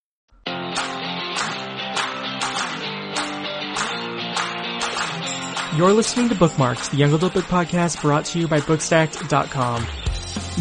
[5.73, 9.87] You're listening to Bookmarks, the Young Adult Book Podcast brought to you by Bookstacked.com.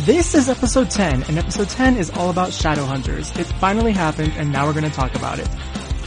[0.05, 3.37] This is episode 10, and episode 10 is all about Shadowhunters.
[3.37, 5.49] It finally happened, and now we're going to talk about it.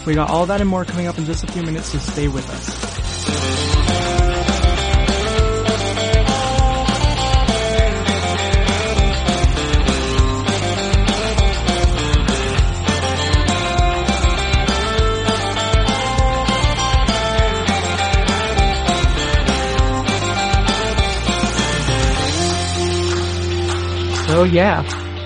[0.05, 2.29] We got all that and more coming up in just a few minutes, so stay
[2.29, 3.92] with us.
[24.43, 24.83] So yeah,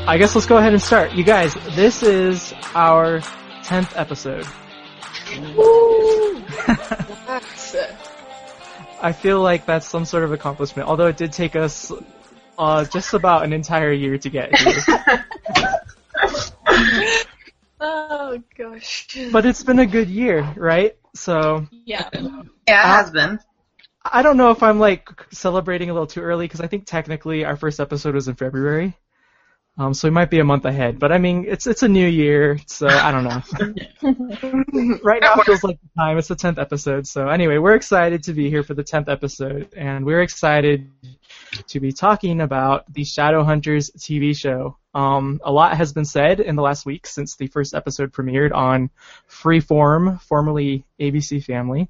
[0.08, 1.14] I guess let's go ahead and start.
[1.14, 3.20] You guys, this is our
[3.64, 4.46] 10th episode.
[9.02, 11.92] I feel like that's some sort of accomplishment, although it did take us
[12.60, 15.26] uh, just about an entire year to get here.
[17.80, 19.08] Oh gosh.
[19.32, 20.96] but it's been a good year, right?
[21.16, 22.08] So Yeah.
[22.14, 23.40] Yeah, it has been.
[24.04, 27.46] I don't know if I'm like celebrating a little too early because I think technically
[27.46, 28.96] our first episode was in February.
[29.80, 32.08] Um, so we might be a month ahead, but I mean, it's it's a new
[32.08, 35.00] year, so I don't know.
[35.04, 36.18] right now feels like the time.
[36.18, 39.72] It's the tenth episode, so anyway, we're excited to be here for the tenth episode,
[39.78, 40.90] and we're excited
[41.68, 44.78] to be talking about the Shadowhunters TV show.
[44.96, 48.56] Um, a lot has been said in the last week since the first episode premiered
[48.56, 48.90] on
[49.30, 51.88] Freeform, formerly ABC Family,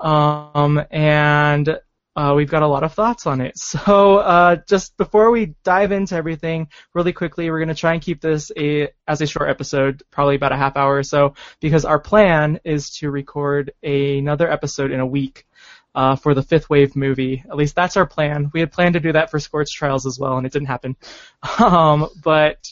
[0.00, 1.78] um, and
[2.18, 3.54] uh, we've got a lot of thoughts on it.
[3.78, 8.02] So uh, just before we dive into everything, really quickly, we're going to try and
[8.02, 11.84] keep this a, as a short episode, probably about a half hour or so, because
[11.84, 15.46] our plan is to record another episode in a week
[15.94, 17.44] uh, for the Fifth Wave movie.
[17.48, 18.50] At least that's our plan.
[18.52, 20.96] We had planned to do that for Scorch Trials as well, and it didn't happen.
[21.60, 22.68] Um, but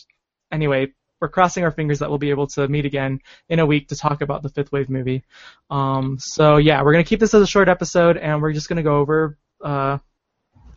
[0.50, 3.88] anyway, we're crossing our fingers that we'll be able to meet again in a week
[3.88, 5.24] to talk about the Fifth Wave movie.
[5.70, 8.82] Um, so yeah, we're gonna keep this as a short episode, and we're just gonna
[8.82, 9.98] go over, uh,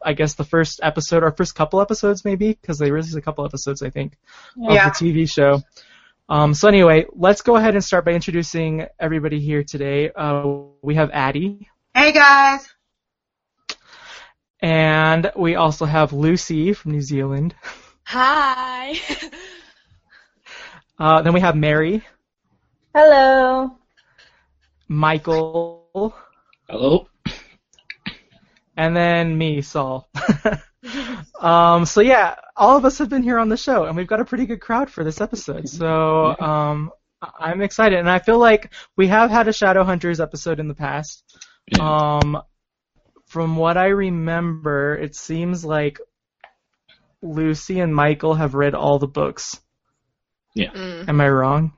[0.01, 3.44] I guess the first episode, or first couple episodes maybe, because they released a couple
[3.45, 4.17] episodes I think
[4.55, 4.88] Yeah.
[4.88, 5.61] of the TV show.
[6.29, 10.11] Um, so anyway, let's go ahead and start by introducing everybody here today.
[10.16, 10.47] Uh,
[10.81, 12.67] we have Addie, Hey guys.
[14.61, 17.56] and we also have Lucy from New Zealand.
[18.06, 18.94] Hi.
[20.99, 22.03] Uh, then we have Mary,
[22.93, 23.71] Hello.
[24.87, 26.13] Michael,
[26.67, 27.07] Hello.
[28.75, 30.09] and then me, Saul.
[31.39, 34.19] um, so yeah, all of us have been here on the show, and we've got
[34.19, 35.69] a pretty good crowd for this episode.
[35.69, 40.59] So um, I- I'm excited, and I feel like we have had a Shadowhunters episode
[40.59, 41.23] in the past.
[41.79, 42.41] Um,
[43.27, 45.99] from what I remember, it seems like
[47.21, 49.59] Lucy and Michael have read all the books.
[50.57, 51.07] Mm.
[51.09, 51.73] Am I wrong?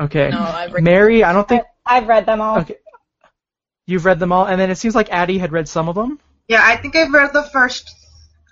[0.00, 0.30] Okay.
[0.30, 2.58] No, I've read- Mary, I don't think I've read them all.
[2.60, 2.76] Okay.
[3.86, 6.20] you've read them all, and then it seems like Addie had read some of them.
[6.48, 7.94] Yeah, I think I've read the first.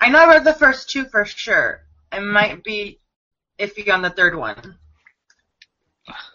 [0.00, 1.82] I know I read the first two for sure.
[2.12, 3.00] I might be
[3.58, 4.76] iffy on the third one.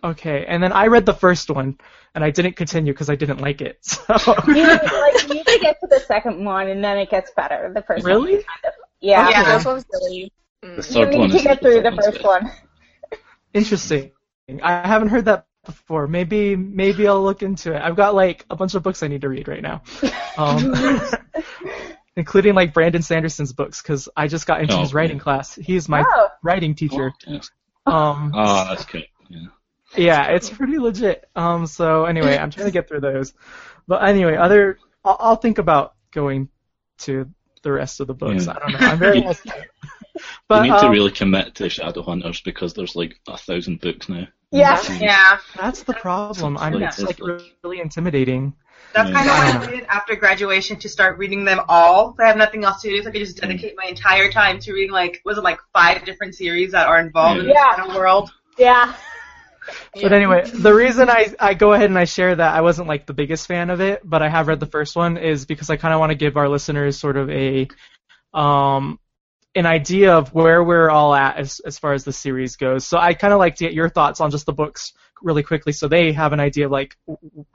[0.04, 1.78] Okay, and then I read the first one,
[2.14, 3.80] and I didn't continue because I didn't like it.
[3.84, 4.36] So.
[4.48, 7.72] You, like, you need to get to the second one, and then it gets better.
[7.74, 8.14] The first one.
[8.14, 8.34] really?
[8.34, 8.74] kind of.
[9.00, 9.30] Yeah.
[9.30, 9.44] Yeah.
[9.58, 10.32] Those ones really.
[10.62, 10.76] The Mm.
[10.78, 12.24] You third one need to get the through the first bit.
[12.26, 12.52] one.
[13.54, 14.12] Interesting.
[14.64, 16.08] I haven't heard that before.
[16.08, 17.82] Maybe maybe I'll look into it.
[17.82, 19.84] I've got like a bunch of books I need to read right now,
[20.38, 20.74] um,
[22.16, 25.24] including like Brandon Sanderson's books because I just got into Oh, his writing yeah.
[25.24, 25.56] class.
[25.56, 26.28] He's my Oh.
[26.44, 27.12] writing teacher.
[27.28, 27.50] Oh, yes.
[27.86, 29.06] Um, Ah, that's good.
[29.30, 29.48] Yeah.
[29.96, 31.30] yeah, it's pretty legit.
[31.36, 33.34] Um, so anyway, I'm trying to get through those.
[33.88, 36.50] But anyway, other I'll, I'll think about going
[37.00, 37.30] to
[37.64, 38.46] the rest of the books.
[38.46, 38.54] Yeah.
[38.54, 38.88] I don't know.
[38.88, 39.66] I'm very You- hesitant.
[40.48, 44.10] But you need to um, really commit to Shadowhunters because there's like a thousand books
[44.10, 44.28] now.
[44.52, 44.82] Yeah.
[45.00, 45.38] Yeah.
[45.56, 46.58] That's the problem.
[46.58, 47.20] I'm like- it's like
[47.64, 48.54] really intimidating.
[48.94, 49.16] That's Yeah.
[49.24, 52.16] kind of what I did after graduation to start reading them all.
[52.20, 54.74] I have nothing else to do, so I could just dedicate my entire time to
[54.74, 57.54] reading like was it like five different series that are involved in Yeah.
[57.78, 58.32] the Shadow world.
[58.58, 58.94] Yeah.
[59.94, 63.06] But anyway, the reason I, I go ahead and I share that I wasn't like
[63.06, 65.78] the biggest fan of it, but I have read the first one is because I
[65.78, 67.68] kind of want to give our listeners sort of a
[68.34, 69.00] um
[69.56, 72.86] an idea of where we're all at as as far as the series goes.
[72.86, 75.74] So I kind of like to get your thoughts on just the books really quickly,
[75.74, 76.98] so they have an idea of like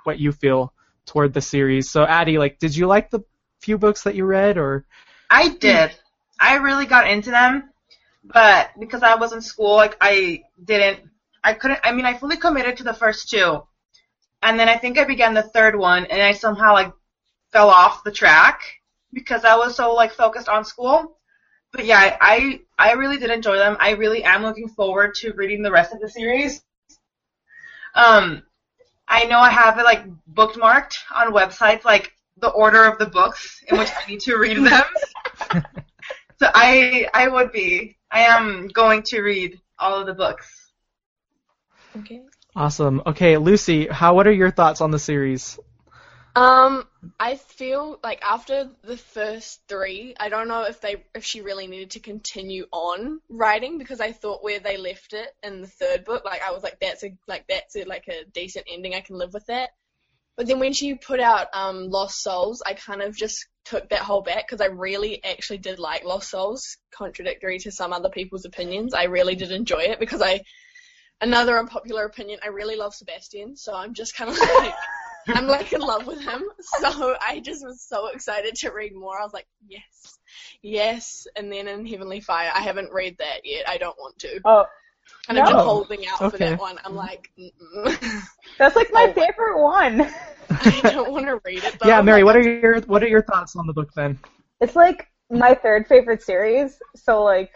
[0.04, 0.72] what you feel
[1.06, 1.90] toward the series.
[1.90, 3.20] So Addie, like, did you like the
[3.60, 4.84] few books that you read, or
[5.30, 5.90] I did.
[6.38, 7.70] I really got into them,
[8.22, 11.00] but because I was in school, like I didn't.
[11.42, 11.80] I couldn't.
[11.82, 13.62] I mean, I fully committed to the first two,
[14.42, 16.92] and then I think I began the third one, and I somehow like
[17.52, 18.60] fell off the track
[19.12, 21.16] because I was so like focused on school.
[21.76, 23.76] But yeah, I I really did enjoy them.
[23.78, 26.62] I really am looking forward to reading the rest of the series.
[27.94, 28.42] Um,
[29.06, 33.62] I know I have it like bookmarked on websites, like the order of the books
[33.68, 34.84] in which I need to read them.
[36.40, 40.50] so I I would be I am going to read all of the books.
[41.98, 42.22] Okay.
[42.54, 43.02] awesome?
[43.06, 45.58] Okay, Lucy, how what are your thoughts on the series?
[46.36, 46.86] Um,
[47.18, 51.66] I feel like after the first three, I don't know if they if she really
[51.66, 56.04] needed to continue on writing because I thought where they left it in the third
[56.04, 58.94] book, like I was like that's a like that's a, like a decent ending.
[58.94, 59.70] I can live with that.
[60.36, 64.02] But then when she put out um Lost Souls, I kind of just took that
[64.02, 68.44] whole back because I really actually did like Lost Souls, contradictory to some other people's
[68.44, 68.92] opinions.
[68.92, 70.42] I really did enjoy it because I
[71.22, 74.74] another unpopular opinion, I really love Sebastian, so I'm just kind of like
[75.28, 76.44] I'm like in love with him.
[76.60, 79.18] So I just was so excited to read more.
[79.20, 80.18] I was like, yes,
[80.62, 81.26] yes.
[81.36, 83.68] And then in Heavenly Fire, I haven't read that yet.
[83.68, 84.40] I don't want to.
[84.44, 84.66] Oh,
[85.28, 86.78] And I'm just holding out for that one.
[86.84, 88.22] I'm like, Mm-mm.
[88.58, 89.12] that's like my Oh.
[89.12, 90.12] favorite one.
[90.50, 91.78] I don't want to read it.
[91.80, 91.88] Though.
[91.88, 94.18] yeah, Mary, Like, what are your what are your thoughts on the book then?
[94.60, 97.52] It's like my third favorite series, so like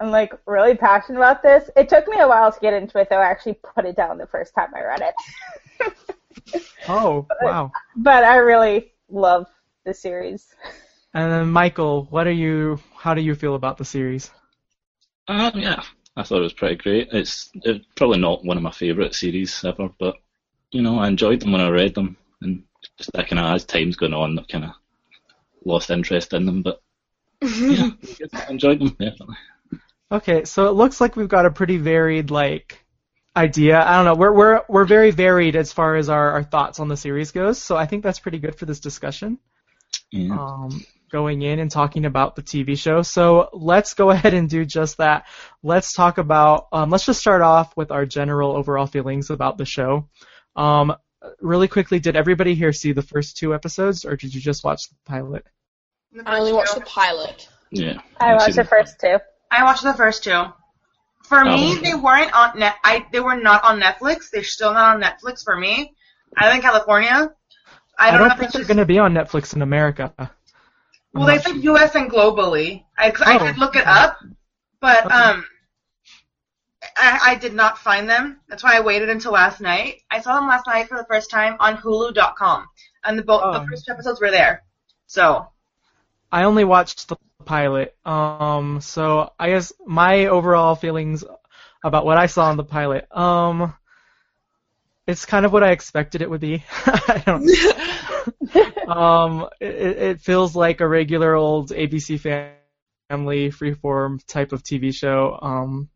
[0.00, 1.68] I'm like really passionate about this.
[1.76, 3.18] It took me a while to get into it though.
[3.18, 5.94] I actually put it down the first time I read it.
[6.88, 7.70] Oh, wow.
[7.96, 9.46] But I really love
[9.84, 10.54] the series.
[11.12, 12.80] And then Michael, what are you?
[12.96, 14.30] How do you feel about the series?
[15.26, 15.82] Uh, yeah,
[16.16, 17.08] I thought it was pretty great.
[17.12, 20.16] It's, it's probably not one of my favourite series ever, but
[20.70, 22.62] you know, I enjoyed them when I read them, and
[22.96, 24.70] just that kind of as time's gone on, I've kind of
[25.64, 26.62] lost interest in them.
[26.62, 26.80] But
[27.42, 27.90] yeah,
[28.32, 29.36] I enjoyed them definitely.
[30.10, 32.82] Okay, so it looks like we've got a pretty varied like
[33.38, 33.82] idea.
[33.82, 34.14] I don't know.
[34.14, 37.62] We're we're we're very varied as far as our, our thoughts on the series goes.
[37.62, 39.38] So I think that's pretty good for this discussion.
[40.10, 40.38] Yeah.
[40.38, 43.02] Um, going in and talking about the TV show.
[43.02, 45.26] So let's go ahead and do just that.
[45.62, 46.66] Let's talk about.
[46.72, 50.08] Um, let's just start off with our general overall feelings about the show.
[50.56, 50.94] Um,
[51.40, 54.88] really quickly, did everybody here see the first two episodes, or did you just watch
[54.88, 55.46] the pilot?
[56.26, 57.48] I only watched the pilot.
[57.70, 58.00] Yeah.
[58.20, 59.18] I I've watched seen the first two.
[59.50, 60.44] I watched the first two.
[61.28, 61.80] For me, Oh.
[61.82, 62.76] they weren't on net.
[62.84, 64.30] I they were not on Netflix.
[64.30, 65.94] They're still not on Netflix for me.
[66.36, 67.30] I live in California.
[67.98, 70.12] I I don't, don't know if think they're going to be on Netflix in America.
[70.18, 70.28] I'm
[71.12, 71.94] well, they said U.S.
[71.94, 72.84] and globally.
[72.96, 73.44] I, 'cause I Oh.
[73.46, 74.18] did look it up,
[74.80, 75.14] but Okay.
[75.14, 75.44] um,
[76.96, 78.40] I, I did not find them.
[78.48, 80.02] That's why I waited until last night.
[80.10, 82.66] I saw them last night for the first time on Hulu.com,
[83.04, 83.52] and the both Oh.
[83.52, 84.62] the first two episodes were there.
[85.06, 85.48] So
[86.32, 87.16] I only watched the
[87.48, 87.96] pilot.
[88.04, 91.24] Um, so I guess my overall feelings
[91.82, 93.08] about what I saw in the pilot.
[93.16, 93.72] Um,
[95.06, 96.62] it's kind of what I expected it would be.
[96.86, 98.86] I don't.
[98.88, 105.38] um, it, it feels like a regular old ABC family freeform type of TV show.
[105.40, 105.88] Um,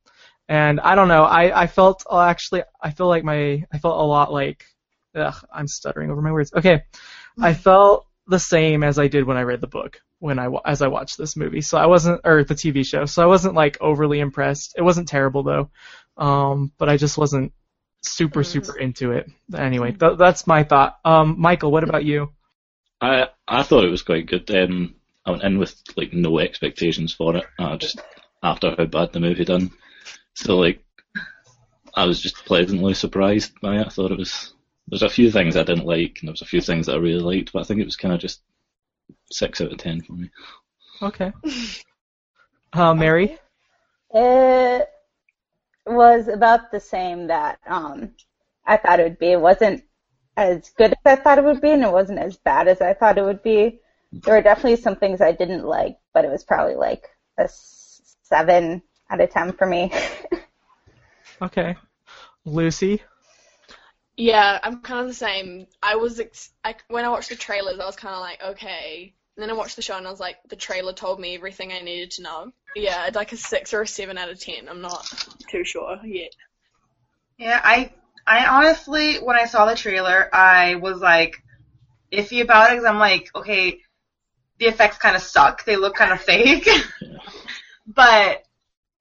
[0.49, 1.25] and I don't know.
[1.25, 4.65] I I felt uh, actually I feel like my I felt a lot like.
[5.15, 6.55] Ugh, I'm stuttering over my words.
[6.55, 6.85] Okay,
[7.39, 10.83] I felt the same as I did when I read the book when I as
[10.83, 11.61] I watched this movie.
[11.63, 13.07] So I wasn't or the TV show.
[13.07, 14.75] So I wasn't like overly impressed.
[14.77, 15.69] It wasn't terrible though.
[16.17, 17.53] Um, but I just wasn't
[18.03, 18.47] super Mm.
[18.47, 19.29] super into it.
[19.57, 20.99] Anyway, th- that's my thought.
[21.05, 22.31] Um, Michael, what about you?
[23.01, 24.49] I I thought it was quite good.
[24.51, 24.95] Um,
[25.27, 27.45] I went in with like no expectations for it.
[27.59, 28.01] Uh, just
[28.45, 29.73] after how bad the movie done,
[30.35, 30.85] so like
[31.95, 33.87] I was just pleasantly surprised by it.
[33.87, 34.55] I thought it was.
[34.89, 36.99] There's a few things I didn't like, and there was a few things that I
[36.99, 38.41] really liked, but I think it was kind of just
[39.33, 40.31] six out of ten for me.
[41.01, 41.33] Okay.
[42.73, 43.39] Uh, Mary.
[44.15, 44.89] It
[45.87, 48.13] was about the same that um
[48.65, 49.33] I thought it would be.
[49.33, 49.85] It wasn't
[50.37, 52.95] as good as I thought it would be, and it wasn't as bad as I
[52.95, 53.81] thought it would be.
[54.13, 57.09] There were definitely some things I didn't like, but it was probably like
[57.39, 59.93] a seven out of ten for me.
[61.43, 61.77] Okay.
[62.45, 63.03] Lucy.
[64.17, 65.67] Yeah, I'm kind of the same.
[65.83, 69.15] I was ex- I, when I watched the trailers, I was kind of like, okay.
[69.37, 71.73] And then I watched the show and I was like, the trailer told me everything
[71.73, 72.53] I needed to know.
[72.77, 74.69] Yeah, like a six or a seven out of ten.
[74.69, 75.07] I'm not
[75.51, 76.35] too sure yet.
[77.39, 77.93] Yeah, I
[78.27, 81.43] I honestly, when I saw the trailer, I was like
[82.13, 83.81] iffy about it because I'm like, okay,
[84.59, 85.65] the effects kind of suck.
[85.65, 86.69] They look kind of fake.
[87.87, 88.45] but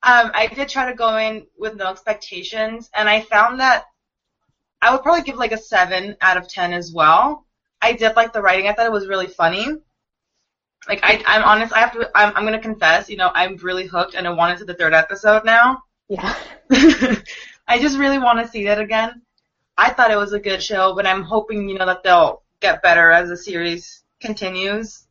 [0.03, 3.85] um, I did try to go in with no expectations, and I found that
[4.81, 7.45] I would probably give like a seven out of ten as well.
[7.81, 8.67] I did like the writing.
[8.67, 9.67] I thought it was really funny.
[10.87, 11.73] Like I, I'm honest.
[11.73, 12.09] I have to.
[12.15, 13.09] I'm, I'm gonna confess.
[13.09, 15.83] You know, I'm really hooked, and I want to see the third episode now.
[16.09, 16.35] Yeah.
[17.67, 19.21] I just really want to see that again.
[19.77, 22.83] I thought it was a good show, but I'm hoping, you know, that they'll get
[22.83, 25.07] better as the series continues,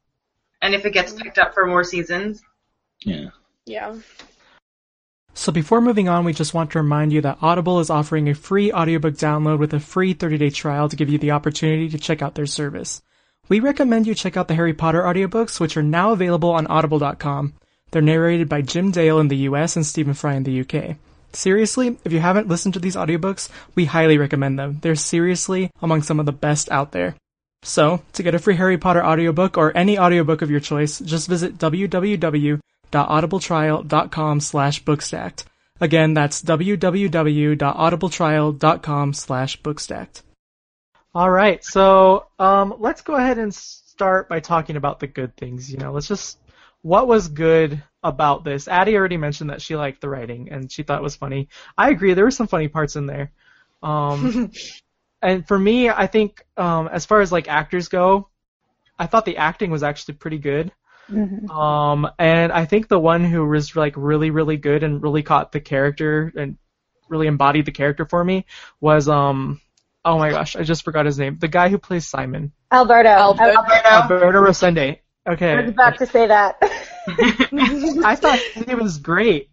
[0.60, 2.42] and if it gets picked up for more seasons.
[3.00, 3.30] Yeah.
[3.64, 3.96] Yeah.
[5.34, 8.34] So before moving on, we just want to remind you that Audible is offering a
[8.34, 12.20] free audiobook download with a free 30-day trial to give you the opportunity to check
[12.20, 13.00] out their service.
[13.50, 17.54] We recommend you check out the Harry Potter audiobooks, which are now available on audible.com.
[17.90, 20.94] They're narrated by Jim Dale in the US and Stephen Fry in the UK.
[21.32, 24.78] Seriously, if you haven't listened to these audiobooks, we highly recommend them.
[24.82, 27.16] They're seriously among some of the best out there.
[27.64, 31.28] So, to get a free Harry Potter audiobook or any audiobook of your choice, just
[31.28, 35.44] visit www.audibletrial.com slash bookstacked.
[35.80, 40.22] Again, that's www.audibletrial.com slash bookstacked.
[41.12, 45.70] All right, so um, let's go ahead and start by talking about the good things.
[45.70, 46.38] You know, let's just
[46.82, 48.68] what was good about this.
[48.68, 51.48] Addie already mentioned that she liked the writing and she thought it was funny.
[51.76, 53.32] I agree, there were some funny parts in there.
[53.82, 54.52] Um,
[55.22, 58.28] and for me, I think um, as far as like actors go,
[58.98, 60.70] I thought the acting was actually pretty good.
[61.10, 61.50] Mhm.
[61.50, 65.50] Um, and I think the one who was like really, really good and really caught
[65.50, 66.56] the character and
[67.08, 68.46] really embodied the character for me
[68.80, 69.60] was um,
[70.04, 71.36] oh my gosh, I just forgot his name.
[71.38, 73.08] The guy who plays Simon, Alberto.
[73.08, 73.60] Alberto.
[73.60, 74.98] I, Alberto Rosende.
[75.28, 75.52] Okay.
[75.52, 76.56] I was about to say that.
[78.04, 79.50] I thought he was great.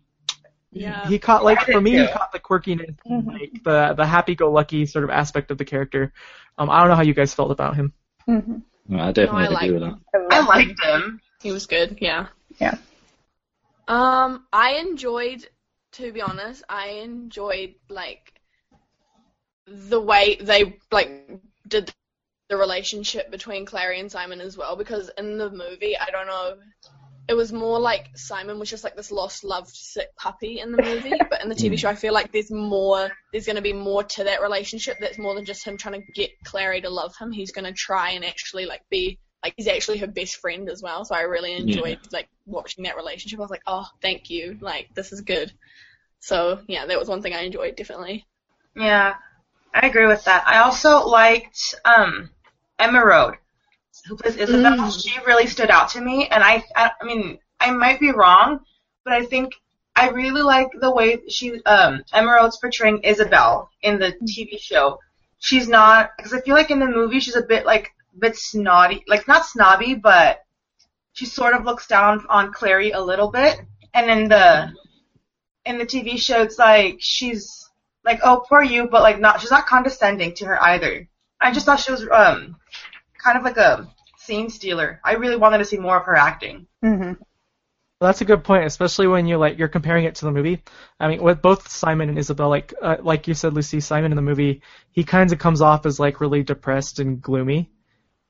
[0.71, 1.07] Yeah.
[1.07, 3.33] He caught like for me, he caught the quirkiness, and, Mhm.
[3.33, 6.13] like the the happy-go-lucky sort of aspect of the character.
[6.57, 7.93] Um, I don't know how you guys felt about him.
[8.27, 8.61] Mhm.
[8.87, 10.27] No, I definitely No, I agree with that.
[10.31, 11.19] I liked him.
[11.41, 12.27] He was good, yeah.
[12.59, 12.75] Yeah.
[13.87, 15.47] Um, I enjoyed,
[15.93, 18.33] to be honest, I enjoyed like
[19.67, 21.29] the way they like
[21.67, 21.93] did
[22.49, 24.75] the relationship between Clary and Simon as well.
[24.75, 26.55] Because in the movie, I don't know,
[27.27, 30.81] it was more like Simon was just like this lost, loved, sick puppy in the
[30.81, 31.13] movie.
[31.29, 31.75] but in the TV hmm.
[31.75, 33.11] show, I feel like there's more.
[33.31, 34.97] There's going to be more to that relationship.
[34.99, 37.31] That's more than just him trying to get Clary to love him.
[37.31, 40.81] He's going to try and actually like be like he's actually her best friend as
[40.81, 41.03] well.
[41.03, 43.39] So I really enjoyed like watching that relationship.
[43.39, 44.57] I was like, oh, thank you.
[44.61, 45.51] Like this is good.
[46.19, 48.25] So yeah, that was one thing I enjoyed definitely.
[48.75, 49.15] Yeah,
[49.79, 50.43] I agree with that.
[50.47, 52.31] I also liked um,
[52.79, 53.37] Emeraude,
[54.07, 54.75] who plays Isabel.
[54.75, 55.03] Mm.
[55.03, 58.61] She really stood out to me, and I, I, I mean, I might be wrong,
[59.03, 59.53] but I think
[59.95, 64.97] I really like the way she, um, Emeraude's portraying Isabel in the TV show.
[65.37, 68.35] She's not, because I feel like in the movie she's a bit like, a bit
[68.35, 70.39] snotty, like not snobby, but
[71.13, 73.61] she sort of looks down on Clary a little bit,
[73.93, 74.73] and in the,
[75.65, 77.66] in the TV show it's like she's
[78.07, 81.07] like, oh, poor you, but like not, she's not condescending to her either.
[81.39, 82.55] I just thought she was um
[83.23, 83.87] kind of like a
[84.17, 84.99] scene stealer.
[85.03, 86.67] I really wanted to see more of her acting.
[86.83, 87.17] Mhm.
[87.99, 90.63] Well, that's a good point, especially when you like you're comparing it to the movie.
[90.99, 94.15] I mean, with both Simon and Isabel, like uh, like you said, Lucy, Simon in
[94.15, 94.61] the movie,
[94.91, 97.71] he kind of comes off as like really depressed and gloomy.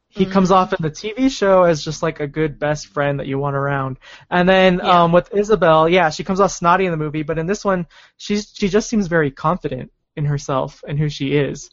[0.10, 3.28] He comes off in the TV show as just like a good best friend that
[3.28, 3.98] you want around.
[4.32, 5.04] And then Yeah.
[5.04, 7.86] um, with Isabel, yeah, she comes off snotty in the movie, but in this one,
[8.18, 11.70] she's she just seems very confident in herself and who she is,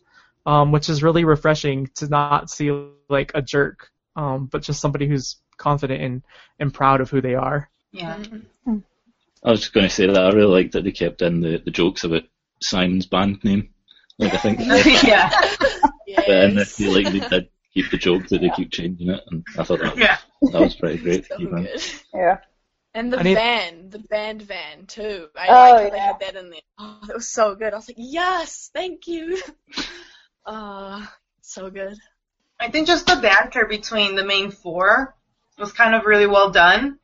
[0.47, 2.71] um, which is really refreshing to not see
[3.09, 6.23] like a jerk, um, but just somebody who's confident and
[6.59, 7.71] and proud of who they are.
[7.93, 8.23] Yeah.
[8.67, 11.63] I was just going to say that I really liked that they kept in the,
[11.65, 12.23] the jokes about
[12.61, 13.71] Simon's band name.
[14.19, 14.59] Like I think
[15.05, 15.31] yeah.
[16.07, 16.25] Yes.
[16.27, 19.23] but in this, they, like they did keep the joke that they keep changing it,
[19.31, 20.19] and I thought that, Yeah.
[20.53, 21.27] that was pretty great.
[21.29, 21.63] So to keep in.
[21.65, 21.83] good.
[22.15, 22.39] Yeah.
[22.95, 25.27] And the I need- van, the band van too.
[25.37, 26.07] I Oh, like how they yeah.
[26.07, 26.61] had that in there.
[26.79, 27.73] Oh, that was so good.
[27.73, 29.41] I was like, yes, thank you.
[30.47, 31.05] Uh,
[31.41, 31.97] so good.
[32.61, 35.15] I think just the banter between the main four
[35.59, 36.99] was kind of really well done.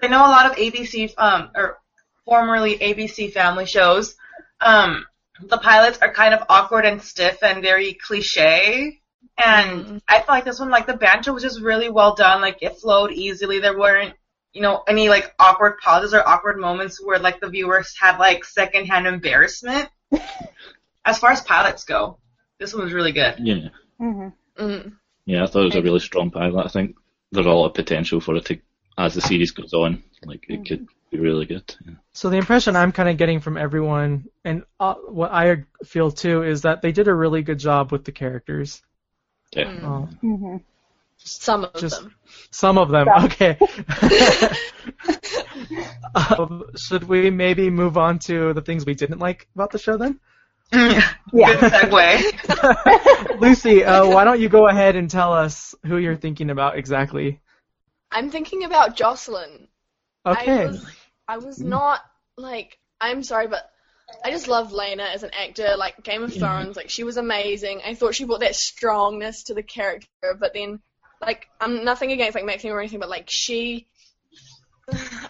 [0.00, 1.78] I know a lot of ABC um or
[2.24, 4.14] formerly ABC family shows,
[4.62, 5.04] um,
[5.42, 9.00] the pilots are kind of awkward and stiff and very cliche.
[9.38, 10.00] And Mhm.
[10.08, 12.40] I felt like this one, like the banter was just really well done.
[12.40, 13.58] Like it flowed easily.
[13.58, 14.14] There weren't,
[14.52, 18.44] you know, any like awkward pauses or awkward moments where like the viewers had like
[18.44, 19.88] secondhand embarrassment.
[21.06, 22.18] as far as pilots go.
[22.58, 23.36] This one was really good.
[23.38, 23.68] Yeah.
[23.98, 24.28] hmm
[24.58, 24.92] Mm.
[25.26, 26.64] Yeah, I thought it was a really strong pilot.
[26.64, 26.96] I think
[27.30, 28.58] there's a lot of potential for it to,
[28.96, 31.74] as the series goes on, like it could be really good.
[31.86, 31.96] Yeah.
[32.14, 36.42] So the impression I'm kind of getting from everyone, and uh, what I feel too,
[36.42, 38.82] is that they did a really good job with the characters.
[39.52, 39.68] Yeah.
[39.82, 40.56] Uh, hmm
[41.18, 42.14] Some of Just- them.
[42.50, 43.24] some of them, Some.
[43.26, 43.58] okay.
[46.14, 49.96] um, should we maybe move on to the things we didn't like about the show
[49.96, 50.20] then?
[50.72, 51.54] Good Yeah.
[51.56, 53.40] segue.
[53.40, 57.40] Lucy, uh, why don't you go ahead and tell us who you're thinking about exactly?
[58.10, 59.68] I'm thinking about Jocelyn.
[60.24, 60.62] Okay.
[60.62, 60.86] I was,
[61.28, 62.00] I was not
[62.36, 63.70] like I'm sorry, but
[64.24, 65.76] I just love Lena as an actor.
[65.76, 67.80] Like Game of Thrones, like she was amazing.
[67.84, 70.80] I thought she brought that strongness to the character, but then
[71.20, 73.86] like I'm nothing against like Maxim or anything, but like she,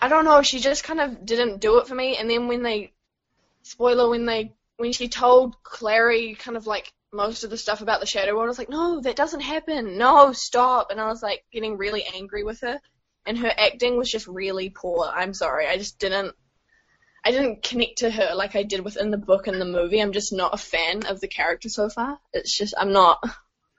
[0.01, 2.17] I don't know, she just kind of didn't do it for me.
[2.17, 2.93] And then when they,
[3.63, 8.01] spoiler, when they when she told Clary kind of like most of the stuff about
[8.01, 9.97] the Shadow World, I was like, no, that doesn't happen.
[9.97, 10.91] No, stop.
[10.91, 12.79] And I was like getting really angry with her
[13.27, 15.11] and her acting was just really poor.
[15.13, 16.35] I'm sorry, I just didn't.
[17.27, 20.01] I didn't connect to her like I did within the book and the movie.
[20.01, 22.21] I'm just not a fan of the character so far.
[22.33, 23.19] It's just I'm not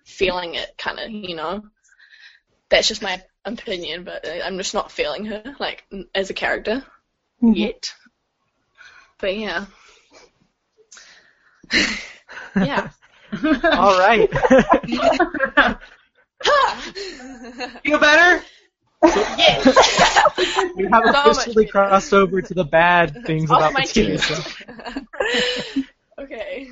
[0.04, 1.64] feeling it, kind of, you know.
[2.68, 6.84] That's just my opinion, but uh, I'm just not feeling her like as a character
[7.42, 7.56] Mhm.
[7.56, 7.94] yet.
[9.20, 9.66] But yeah,
[12.56, 12.90] yeah.
[13.64, 14.30] All right.
[17.84, 18.44] Feel better?
[19.04, 21.72] We have So officially better.
[21.72, 24.64] crossed over to the bad things about my the TV chest.
[26.20, 26.70] okay.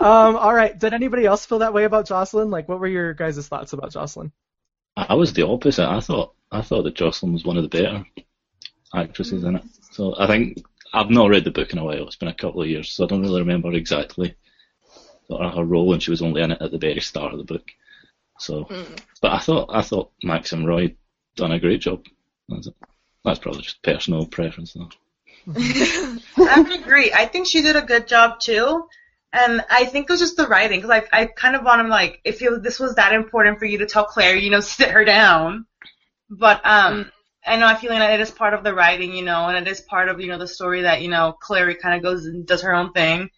[0.00, 0.78] Um, all right.
[0.78, 2.50] Did anybody else feel that way about Jocelyn?
[2.50, 4.32] Like, what were your guys' thoughts about Jocelyn?
[4.96, 5.88] I was the opposite.
[5.88, 8.04] I thought I thought that Jocelyn was one of the better
[8.94, 9.62] actresses in it.
[9.92, 12.06] So I think I've not read the book in a while.
[12.06, 14.34] It's been a couple of years, so I don't really remember exactly
[15.30, 17.70] her role, and she was only in it at the very start of the book.
[18.40, 18.98] So, Mm.
[19.20, 20.96] but I thought I thought Maxim Roy
[21.36, 22.04] done a great job.
[22.48, 22.68] That's,
[23.24, 24.88] that's probably just personal preference, though.
[25.56, 27.12] I would agree.
[27.12, 28.84] I think she did a good job too.
[29.32, 31.88] And I think it was just the writing, because I, I kind of want him
[31.88, 34.90] like, if you, this was that important for you to tell Claire, you know, sit
[34.90, 35.66] her down.
[36.28, 37.10] But um,
[37.46, 39.70] I know I feel like it is part of the writing, you know, and it
[39.70, 42.46] is part of you know the story that you know Clary kind of goes and
[42.46, 43.30] does her own thing,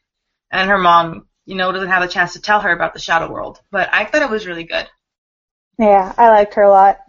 [0.51, 3.31] and her mom, you know, doesn't have a chance to tell her about the Shadow
[3.31, 3.61] World.
[3.71, 4.89] But I thought it was really good.
[5.79, 7.01] Yeah, I liked her a lot.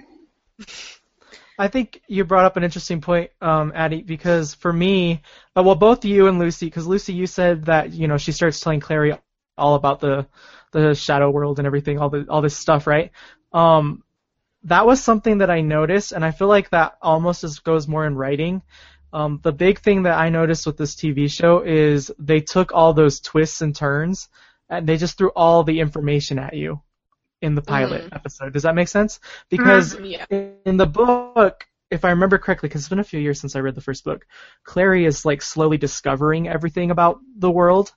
[1.58, 5.22] I think you brought up an interesting point, um, Addie, because for me,
[5.56, 8.60] uh, well, both you and Lucy, because Lucy, you said that you know she starts
[8.60, 9.16] telling Clary
[9.58, 10.28] all about the
[10.72, 13.12] the shadow world and everything, all the all this stuff, right?
[13.52, 14.04] Um,
[14.64, 18.08] that was something that I noticed, and I feel like that almost as goes more
[18.08, 18.64] in writing.
[19.14, 22.94] Um, the big thing that I noticed with this TV show is they took all
[22.94, 24.30] those twists and turns,
[24.70, 26.82] and they just threw all the information at you
[27.42, 28.54] in the pilot episode.
[28.54, 29.20] Does that make sense?
[29.50, 30.26] Because Yeah.
[30.32, 33.60] in the book, if I remember correctly, because it's been a few years since I
[33.60, 34.26] read the first book,
[34.64, 37.92] Clary is like slowly discovering everything about the world,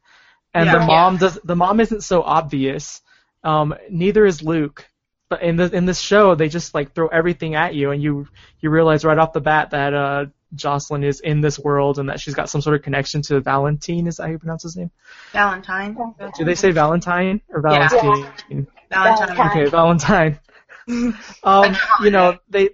[0.55, 0.87] and the Yeah.
[0.87, 1.39] mom does.
[1.45, 3.01] The mom isn't so obvious.
[3.43, 4.87] Um, neither is Luke.
[5.29, 8.29] But in the in this show, they just like throw everything at you, and you
[8.61, 12.21] you realize right off the bat that uh, Jocelyn is in this world and that
[12.21, 14.07] she's got some sort of connection to Valentine.
[14.07, 14.91] Is that how you pronounce his name?
[15.33, 15.97] Valentine.
[16.37, 17.89] Do they say Valentine or Yeah.
[17.89, 18.33] Valentine?
[18.49, 18.67] Valentine.
[18.91, 19.47] Valentine.
[19.51, 20.39] Okay, Valentine.
[21.43, 22.71] um, you know, they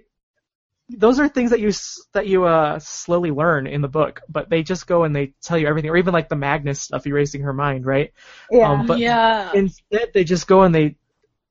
[0.89, 1.71] those are things that you
[2.13, 5.57] that you uh slowly learn in the book, but they just go and they tell
[5.57, 8.11] you everything, or even like the Magnus stuff, erasing her mind, right?
[8.51, 8.71] Yeah.
[8.71, 9.51] Um, but yeah.
[9.53, 10.97] instead, they just go and they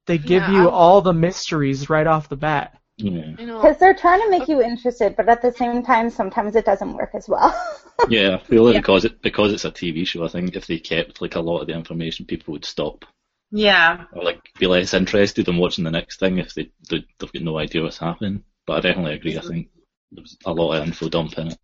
[0.07, 2.79] they give Yeah, you all the mysteries right off the bat.
[3.03, 6.65] Yeah, Because they're trying to make you interested, but at the same time, sometimes it
[6.65, 7.53] doesn't work as well.
[8.09, 8.37] yeah.
[8.37, 8.81] I feel like Yeah.
[8.81, 11.61] because it because it's a TV show, I think if they kept like a lot
[11.61, 13.05] of the information, people would stop
[13.51, 14.05] Yeah.
[14.13, 17.43] or like be less interested in watching the next thing if they, they they've got
[17.43, 18.45] no idea what's happening.
[18.67, 19.37] But I definitely agree.
[19.39, 19.69] I think
[20.13, 21.59] there was a lot of info dump in it.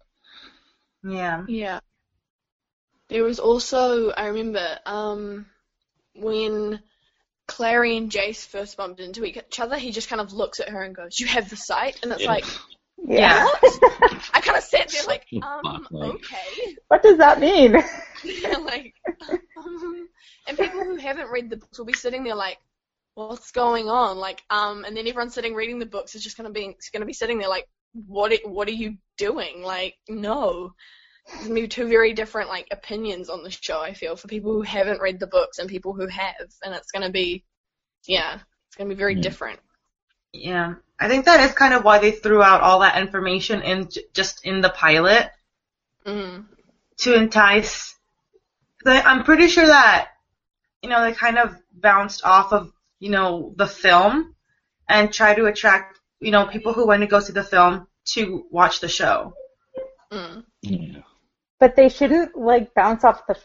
[1.05, 1.45] Yeah.
[1.49, 1.81] Yeah.
[3.09, 5.47] There was also, I remember, um,
[6.15, 6.81] when
[7.49, 10.83] Clary and Jace first bumped into each other, he just kind of looks at her
[10.83, 12.29] and goes, "You have the sight," and it's Yeah.
[12.31, 12.45] like,
[12.99, 13.45] Yeah.
[13.45, 13.59] what?
[14.35, 17.73] I kind of sat there like, um, okay, what does that mean?
[18.65, 18.95] like,
[19.57, 20.09] um,
[20.47, 22.59] and people who haven't read the books will be sitting there like,
[23.15, 24.19] what's going on?
[24.19, 27.13] Like, um, and then everyone sitting reading the books is just gonna be gonna be
[27.13, 28.33] sitting there like, what?
[28.33, 29.63] i- What are you doing?
[29.63, 30.75] Like, no.
[31.31, 33.81] There's gonna be two very different like opinions on the show.
[33.81, 36.91] I feel for people who haven't read the books and people who have, and it's
[36.91, 37.45] gonna be,
[38.07, 39.23] yeah, it's gonna be very Yeah.
[39.23, 39.61] different.
[40.33, 40.75] Yeah.
[41.01, 44.05] I think that is kind of why they threw out all that information in j-
[44.13, 45.31] just in the pilot
[46.05, 46.47] Mm.
[46.99, 47.95] to entice.
[48.87, 50.11] I- I'm pretty sure that
[50.81, 54.37] you know, they kind of bounced off of, you know, the film
[54.89, 58.47] and try to attract, you know, people who want to go see the film to
[58.53, 59.35] watch the show.
[60.13, 60.45] Mm.
[60.63, 61.01] Yeah.
[61.61, 63.37] But they shouldn't like bounce off the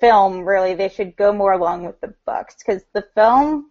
[0.00, 0.44] film.
[0.44, 3.70] Really, they should go more along with the books because the film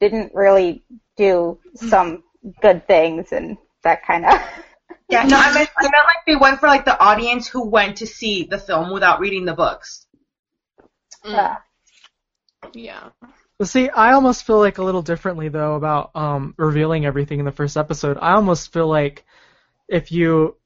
[0.00, 0.84] didn't really
[1.16, 2.24] do some
[2.60, 4.40] good things and that kind of.
[5.08, 7.98] Yeah, no, I meant, I meant like they went for like the audience who went
[7.98, 10.06] to see the film without reading the books.
[11.24, 11.32] Mm.
[11.32, 11.56] Yeah.
[12.72, 13.08] Yeah.
[13.58, 17.44] Well, see, I almost feel like a little differently though about um, revealing everything in
[17.44, 18.18] the first episode.
[18.20, 19.24] I almost feel like
[19.86, 20.56] if you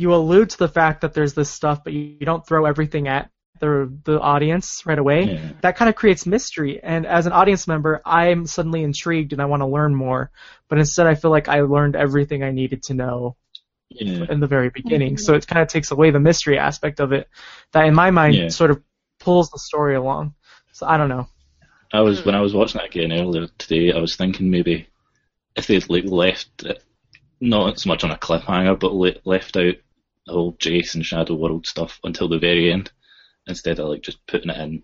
[0.00, 3.06] you allude to the fact that there's this stuff, but you, you don't throw everything
[3.08, 5.52] at the the audience right away, Yeah.
[5.60, 6.80] that kind of creates mystery.
[6.82, 10.30] And as an audience member, I'm suddenly intrigued and I want to learn more.
[10.68, 13.36] But instead, I feel like I learned everything I needed to know
[13.90, 14.24] Yeah.
[14.30, 15.18] in the very beginning.
[15.18, 17.28] So it kind of takes away the mystery aspect of it,
[17.72, 18.48] that in my mind Yeah.
[18.48, 18.82] sort of
[19.18, 20.34] pulls the story along.
[20.72, 21.26] So I don't know.
[21.92, 23.92] I was when I was watching it again earlier today.
[23.92, 24.86] I was thinking maybe
[25.56, 26.82] if they'd like left it,
[27.40, 29.74] not so much on a cliffhanger, but le- left out
[30.30, 32.90] the whole Jace and Shadow World stuff until the very end,
[33.48, 34.82] instead of like just putting it in,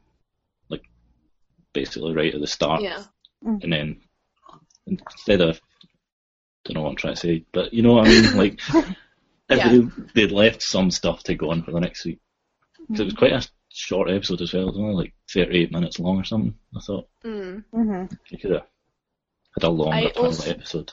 [0.68, 0.82] like
[1.72, 3.04] basically right at the start, Yeah.
[3.42, 4.00] and then
[4.87, 5.61] instead of
[6.64, 8.96] don't know what I'm trying to say, but you know what I mean, like if
[9.59, 9.68] Yeah.
[9.68, 9.80] they,
[10.14, 12.18] they'd left some stuff to go on for the next week.
[12.88, 14.62] 'Cause it was quite a short episode as well.
[14.64, 16.56] It was only like 38 minutes long or something.
[16.76, 17.09] I thought.
[17.24, 17.64] Mm.
[17.72, 18.66] hmm You could have
[19.56, 20.92] had a longer I final also- episode.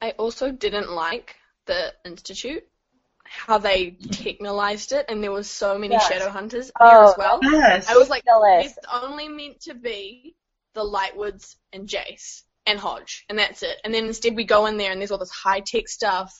[0.00, 1.36] I also didn't like
[1.66, 2.64] the institute,
[3.24, 6.08] how they technolized it, and there was so many Yes.
[6.08, 7.40] shadow hunters Oh, there as well.
[7.42, 7.88] Yes.
[7.88, 8.24] I was like,
[8.58, 10.36] it's only meant to be
[10.74, 13.78] the Lightwoods and Jace and Hodge, and that's it.
[13.84, 16.32] And then instead we go in there and there's all this high tech stuff,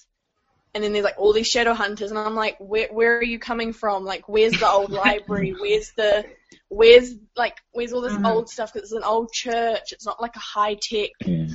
[0.75, 3.39] and then there's like all these shadow hunters, and I'm like, where where are you
[3.39, 4.05] coming from?
[4.05, 5.55] Like, where's the old library?
[5.59, 6.25] Where's the
[6.69, 8.25] where's like where's all this Mhm.
[8.25, 8.73] old stuff?
[8.73, 9.93] Because it's an old church.
[9.93, 11.47] It's not like a high tech Yeah.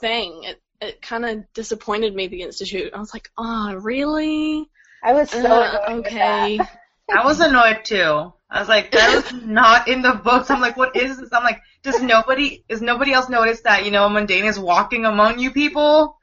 [0.00, 0.44] thing.
[0.44, 2.28] It it kind of disappointed me.
[2.28, 2.92] The institute.
[2.94, 4.68] I was like, oh really?
[5.02, 6.58] I was so Uh, annoyed okay.
[7.10, 8.32] I was annoyed too.
[8.50, 10.50] I was like, that was not in the books.
[10.50, 11.30] I'm like, what is this?
[11.32, 15.38] I'm like, does nobody, is nobody else notice that, you know, Mundane is walking among
[15.38, 16.18] you people?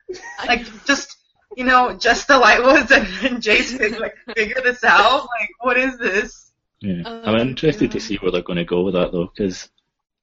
[0.45, 1.15] Like, just,
[1.55, 5.27] you know, just the Lightwoods and, and Jace could, like, figure this out?
[5.39, 6.51] Like, what is this?
[6.81, 7.01] Yeah.
[7.05, 9.69] Um, I'm interested to see where they're going to go with that though, because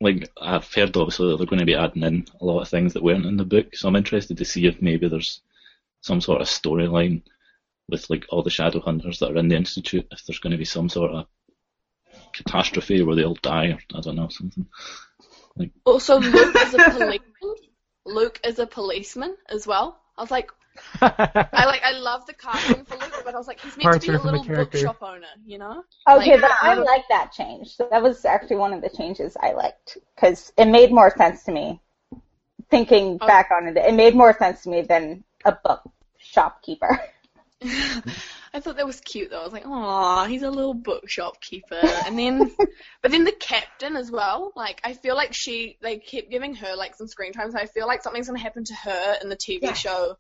[0.03, 2.95] like I've heard obviously that they're going to be adding in a lot of things
[2.95, 5.41] that weren't in the book, so I'm interested to see if maybe there's
[6.01, 7.23] some sort of storyline
[7.89, 10.07] with like all the shadow hunters that are in the institute.
[10.11, 11.27] If there's going to be some sort of
[12.33, 14.67] catastrophe where they all die, or I don't know something.
[15.57, 15.71] Like...
[15.85, 17.21] Also, Luke is a policeman.
[18.05, 20.01] Luke is a policeman as well.
[20.19, 20.51] I was like,
[21.01, 24.01] I like, I love the casting for Luke, but I was like, he's meant to
[24.01, 24.79] be a little character.
[24.79, 25.83] bookshop owner, you know?
[26.09, 27.77] Okay, Like, but I out like that change.
[27.77, 31.45] So that was actually one of the changes I liked because it made more sense
[31.45, 31.81] to me.
[32.71, 33.27] Thinking Oh.
[33.27, 35.83] back on it, it made more sense to me than a book
[36.19, 37.01] shopkeeper.
[38.55, 39.41] I thought that was cute though.
[39.41, 41.77] I was like, oh, he's a little bookshop keeper.
[42.05, 42.51] And then,
[43.03, 44.53] but then the captain as well.
[44.57, 47.51] Like, I feel like she, they kept giving her like some screen time.
[47.53, 49.75] So I feel like something's gonna happen to her in the TV Yeah.
[49.75, 50.17] show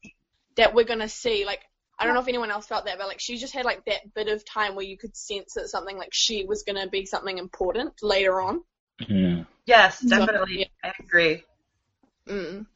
[0.56, 1.44] that we're gonna see.
[1.44, 1.60] Like,
[1.98, 4.14] I don't know if anyone else felt that, but like she just had like that
[4.14, 7.38] bit of time where you could sense that something like she was gonna be something
[7.38, 8.62] important later on.
[9.08, 9.44] Yeah.
[9.66, 10.70] Yes, So, definitely.
[10.82, 11.44] I agree.
[12.26, 12.66] Mm.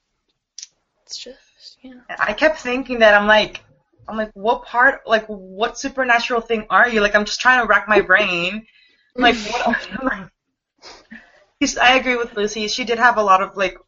[1.05, 1.95] It's just, yeah.
[2.19, 3.65] I kept thinking that I'm like,
[4.09, 7.01] I'm like, what part, like, what supernatural thing are you?
[7.01, 8.67] Like, I'm just trying to rack my brain.
[9.17, 10.31] I'm like, what are you?
[11.61, 12.69] Like, I agree with Lucy.
[12.69, 13.79] She did have a lot of like,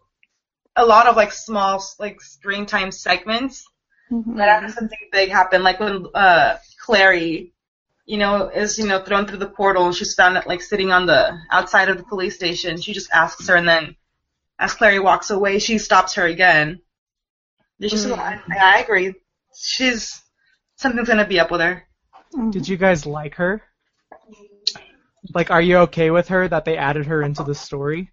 [0.74, 3.66] a lot of like small like screen time segments.
[4.10, 7.52] But after something big happened, like when uh Clary,
[8.06, 10.90] you know, is you know thrown through the portal and she's found it like sitting
[10.92, 12.80] on the outside of the police station.
[12.80, 13.96] She just asks her, and then
[14.58, 16.80] as Clary walks away, she stops her again.
[17.78, 18.40] There's just a lot.
[18.50, 19.14] I, I agree.
[19.54, 20.20] She's
[20.76, 21.86] something's gonna be up with her.
[22.50, 23.62] Did you guys like her?
[25.34, 28.10] Like, are you okay with her that they added her into the story?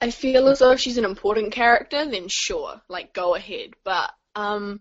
[0.00, 3.70] I feel as though if she's an important character, then sure, like go ahead.
[3.82, 4.80] But um,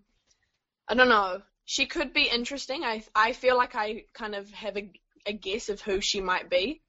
[0.88, 1.41] I don't know.
[1.65, 2.84] She could be interesting.
[2.84, 4.91] I I feel like I kind of have a,
[5.26, 6.82] a guess of who she might be,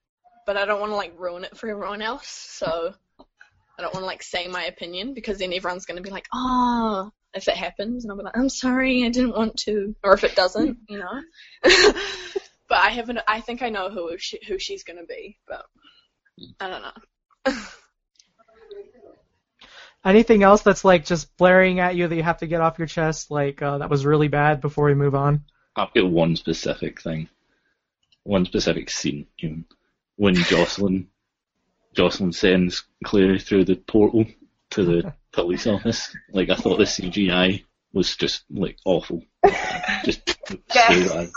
[0.47, 2.29] but I don't want to like ruin it for everyone else.
[2.29, 6.27] So I don't want to like say my opinion because then everyone's gonna be like,
[6.35, 10.15] oh, if it happens, and I'll be like, I'm sorry, I didn't want to, or
[10.15, 11.23] if it doesn't, you know.
[11.63, 13.21] but I haven't.
[13.27, 15.65] I think I know who she, who she's gonna be, but
[16.61, 17.55] I don't know.
[20.07, 22.87] Anything else that's like just blaring at you that you have to get off your
[22.87, 25.43] chest, like uh, that was really bad before we move on?
[25.75, 27.29] I've got one specific thing,
[28.23, 29.27] one specific scene.
[29.41, 29.65] Even
[30.15, 31.09] when Jocelyn
[31.95, 34.25] Jocelyn sends Claire through the portal
[34.71, 36.15] to the police office.
[36.33, 39.23] Like I thought the CGI was just like awful.
[40.05, 41.13] just so Yes.
[41.13, 41.29] bad.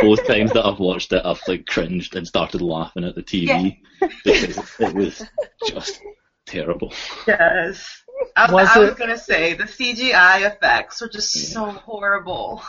[0.00, 3.76] Both times that I've watched it, I've like cringed and started laughing at the TV
[4.24, 5.22] because it was
[5.66, 6.00] just
[6.48, 6.92] terrible.
[7.26, 8.02] Yes.
[8.36, 11.48] I, Was I was it- gonna say the CGI effects were just Yeah.
[11.54, 12.62] so horrible.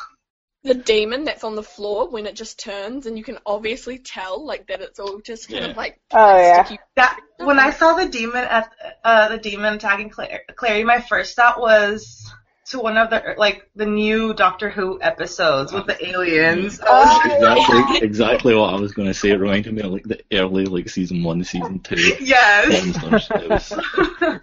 [0.64, 4.46] The demon that's on the floor when it just turns, and you can obviously tell
[4.46, 5.72] like that it's all just kind Yeah.
[5.72, 6.76] of like Oh, yeah.
[6.98, 8.70] That when I saw the demon at
[9.06, 12.30] uh, the demon attacking Claire, Clary, my first thought was
[12.70, 16.80] to one of the like the new Doctor Who episodes with the aliens.
[16.88, 17.60] I was- oh.
[17.66, 19.32] Exactly, exactly what I was going to say.
[19.32, 23.28] It reminded me of like the early like season one, season two yes.
[23.32, 24.42] It was, and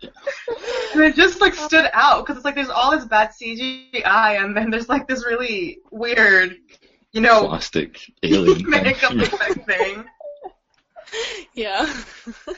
[1.05, 4.71] it just like stood out because it's like there's all this bad CGI and then
[4.71, 6.57] there's like this really weird,
[7.13, 10.05] you know, plastic alien makeup effect thing.
[11.55, 11.93] Yeah.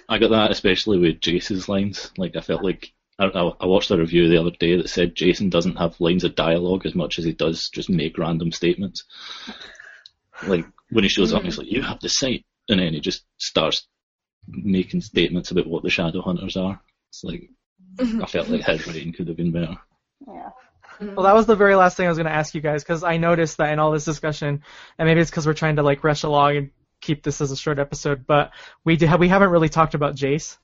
[0.09, 2.11] I got that especially with Jace's lines.
[2.17, 5.15] Like I felt like I, I, I watched a review the other day that said
[5.15, 9.05] Jason doesn't have lines of dialogue as much as he does just make random statements.
[10.47, 13.25] Like when he shows up, he's like, "You have the sight," and then he just
[13.39, 13.87] starts
[14.47, 16.81] making statements about what the shadow hunters are.
[17.11, 17.51] It's like
[18.01, 19.77] I felt like his writing could have been better.
[20.27, 20.51] Yeah.
[21.01, 23.05] Well, that was the very last thing I was going to ask you guys because
[23.05, 24.63] I noticed that in all this discussion,
[24.99, 27.57] and maybe it's because we're trying to like rush along and keep this as a
[27.57, 28.51] short episode, but
[28.85, 30.59] we did, we haven't really talked about Jace.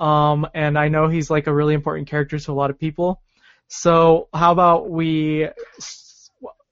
[0.00, 3.20] Um, and I know he's like a really important character to a lot of people.
[3.68, 5.48] So how about we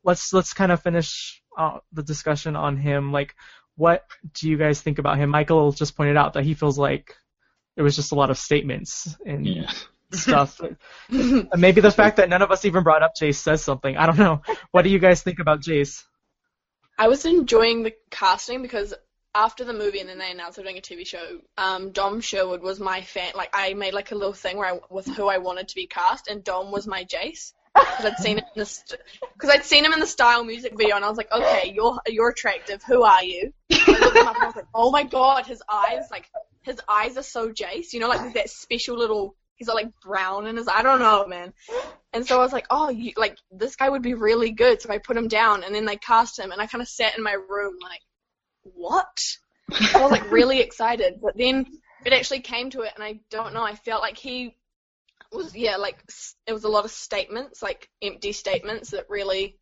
[0.05, 3.13] let's let's kind of finish uh, the discussion on him.
[3.13, 3.35] Like,
[3.77, 5.31] what do you guys think about him?
[5.31, 7.15] Michael just pointed out that he feels like
[7.77, 9.71] it was just a lot of statements and Yeah.
[10.13, 10.61] stuff.
[11.11, 13.97] Maybe the fact that none of us even brought up Jace says something.
[13.97, 14.43] I don't know.
[14.71, 16.05] What do you guys think about Jace?
[16.99, 18.95] I was enjoying the casting because
[19.37, 22.63] after the movie and then they announced they're doing a TV show, um, Dom Sherwood
[22.63, 23.33] was my fan.
[23.35, 25.87] Like I made like a little thing where I with who I wanted to be
[25.87, 28.99] cast, and Dom was my Jace because I'd seen him in the
[29.35, 32.01] because I'd seen him in the Style music video, and I was like, okay, you're
[32.07, 32.83] you're attractive.
[32.85, 33.53] Who are you?
[33.73, 36.29] I looked him up and I was like, oh my god, his eyes like
[36.63, 37.93] his eyes are so Jace.
[37.93, 39.37] You know, like that special little.
[39.57, 40.69] He's like brown in his.
[40.69, 41.55] I don't know, man.
[42.13, 44.83] And so I was like, oh, you, like this guy would be really good.
[44.83, 47.17] So I put him down, and then they cast him, and I kind of sat
[47.17, 48.03] in my room like,
[48.75, 49.21] what?
[49.95, 51.67] I was like really excited, but then
[52.05, 53.63] it actually came to it, and I don't know.
[53.63, 54.57] I felt like he
[55.33, 55.99] was yeah, like
[56.47, 59.59] it was a lot of statements, like empty statements that really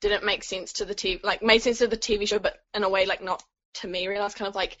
[0.00, 2.84] didn't make sense to the TV, like made sense to the TV show, but in
[2.84, 3.42] a way like not
[3.74, 4.06] to me.
[4.06, 4.78] Really, I was kind of like.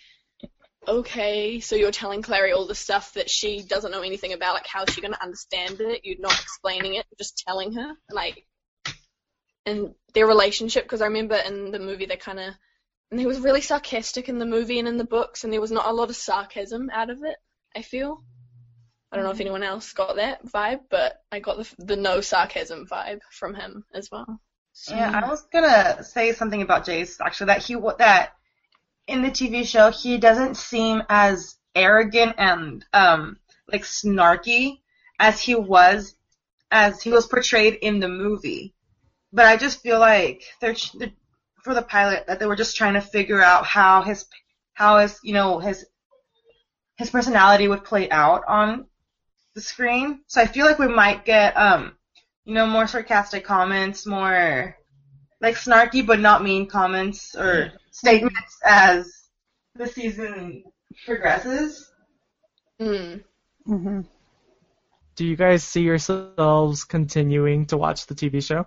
[0.86, 4.66] Okay, so you're telling Clary all the stuff that she doesn't know anything about, like
[4.66, 6.00] how's she gonna understand it?
[6.02, 8.46] You're not explaining it, you're just telling her, like,
[9.66, 10.84] and their relationship.
[10.84, 12.54] Because I remember in the movie they kind of,
[13.10, 15.72] and he was really sarcastic in the movie and in the books, and there was
[15.72, 17.36] not a lot of sarcasm out of it.
[17.74, 18.22] I feel.
[19.10, 22.20] I don't know if anyone else got that vibe, but I got the the no
[22.20, 24.40] sarcasm vibe from him as well.
[24.74, 28.34] So, Yeah, I was gonna say something about Jace actually that he wa- that
[29.06, 33.38] in the TV show he doesn't seem as arrogant and um
[33.72, 34.80] like snarky
[35.18, 36.14] as he was
[36.70, 38.74] as he was portrayed in the movie.
[39.32, 41.12] But I just feel like they're, they're
[41.68, 44.26] for the pilot that they were just trying to figure out how his
[44.72, 45.86] how his you know his
[46.96, 48.86] his personality would play out on
[49.54, 50.20] the screen.
[50.26, 51.98] So I feel like we might get um
[52.48, 54.74] you know, more sarcastic comments, more
[55.42, 59.28] like snarky but not mean comments or statements as
[59.74, 60.64] the season
[61.04, 61.92] progresses.
[62.80, 63.22] mm.
[63.66, 64.00] hmm
[65.14, 68.66] Do you guys see yourselves continuing to watch the TV show?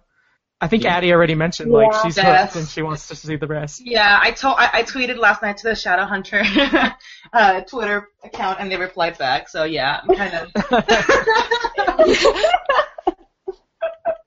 [0.63, 0.95] I think Yeah.
[0.97, 2.01] Addie already mentioned like Yeah.
[2.03, 2.53] she's Yes.
[2.53, 3.81] hooked and she wants to see the rest.
[3.83, 6.93] Yeah, I told I, I tweeted last night to the Shadowhunter
[7.33, 9.49] uh, Twitter account and they replied back.
[9.49, 10.51] So yeah, I'm kind of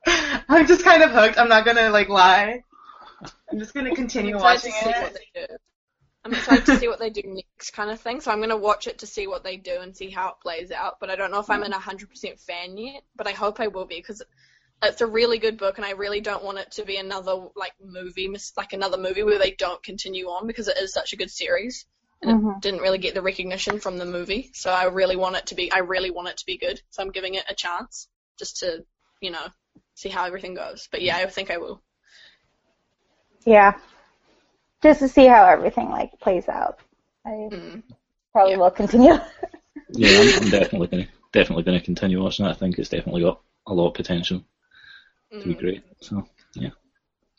[0.48, 1.38] I'm just kind of hooked.
[1.38, 2.62] I'm not gonna like lie.
[3.50, 5.02] I'm just gonna continue I'm watching excited to see it.
[5.02, 5.46] what they do.
[6.26, 8.20] I'm excited to see what they do next, kind of thing.
[8.20, 10.70] So I'm gonna watch it to see what they do and see how it plays
[10.70, 10.98] out.
[11.00, 13.02] But I don't know if I'm an 100% fan yet.
[13.16, 14.22] But I hope I will be because
[14.82, 17.72] it's a really good book, and I really don't want it to be another like
[17.82, 21.16] movie, mis- like another movie where they don't continue on because it is such a
[21.16, 21.86] good series.
[22.22, 22.56] And Mhm.
[22.56, 25.54] it didn't really get the recognition from the movie, so I really want it to
[25.54, 25.70] be.
[25.72, 28.08] I really want it to be good, so I'm giving it a chance,
[28.38, 28.84] just to,
[29.20, 29.46] you know,
[29.94, 30.88] see how everything goes.
[30.90, 31.82] But yeah, I think I will.
[33.44, 33.74] Yeah.
[34.82, 36.78] Just to see how everything like plays out.
[37.26, 37.82] I Mm.
[38.32, 38.58] probably Yeah.
[38.58, 39.14] will continue.
[39.88, 42.50] Yeah, I'm, I'm definitely gonna definitely gonna continue watching it.
[42.50, 44.42] I think it's definitely got a lot of potential
[45.40, 45.58] to be Mm.
[45.58, 45.82] great.
[46.00, 46.70] So yeah.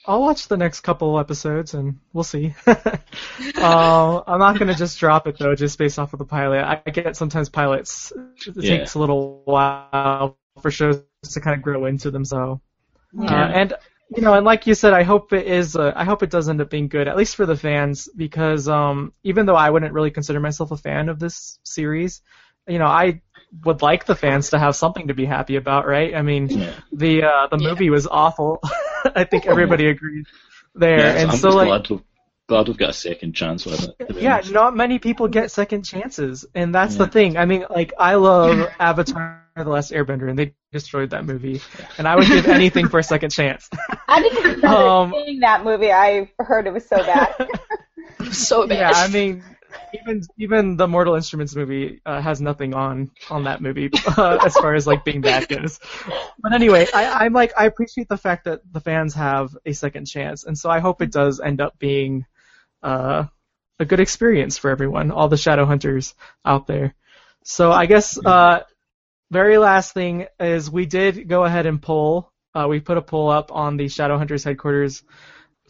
[0.05, 2.53] I'll watch the next couple episodes and we'll see.
[2.67, 6.63] uh, I'm not gonna just drop it though, just based off of the pilot.
[6.63, 8.11] I get sometimes pilots
[8.45, 8.65] it Yeah.
[8.65, 10.77] takes a little while for shows
[11.23, 12.25] to kind of grow into them.
[12.25, 12.61] So,
[13.27, 13.73] uh, and
[14.15, 15.75] you know, and like you said, I hope it is.
[15.75, 18.67] Uh, I hope it does end up being good, at least for the fans, because
[18.67, 22.21] um, even though I wouldn't really consider myself a fan of this series,
[22.67, 23.21] you know, I
[23.63, 26.15] would like the fans to have something to be happy about, right?
[26.15, 26.73] I mean, Yeah.
[26.91, 28.59] the uh, the movie was awful.
[29.15, 30.25] I think everybody agrees
[30.73, 31.67] there, Yeah, and I'm so just like.
[31.67, 32.01] glad, we've,
[32.47, 34.15] glad we've got a second chance with it.
[34.21, 34.51] Yeah, honest.
[34.51, 37.37] not many people get second chances, and that's the thing.
[37.37, 41.61] I mean, like I love Avatar: The Last Airbender, and they destroyed that movie,
[41.97, 43.69] and I would give anything for a second chance.
[44.07, 45.91] I didn't even start Um, seeing that movie.
[45.91, 47.33] I heard it was so bad.
[48.31, 48.77] So bad.
[48.79, 49.43] yeah, I mean,
[50.01, 54.53] even even the Mortal Instruments movie uh, has nothing on on that movie uh, as
[54.55, 55.79] far as like being bad goes.
[56.39, 60.05] But anyway, I, I'm like I appreciate the fact that the fans have a second
[60.05, 62.25] chance, and so I hope it does end up being
[62.83, 63.25] uh,
[63.79, 66.13] a good experience for everyone, all the shadow hunters
[66.45, 66.95] out there.
[67.43, 68.61] So I guess uh,
[69.31, 72.31] very last thing is we did go ahead and poll.
[72.53, 75.03] Uh, we put a poll up on the Shadowhunters headquarters